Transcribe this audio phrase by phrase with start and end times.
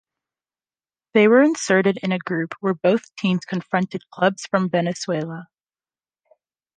[1.13, 5.45] They were inserted in a group where both teams confronted clubs from Venezuela.